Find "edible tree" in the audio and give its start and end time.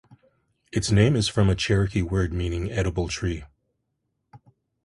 2.71-3.43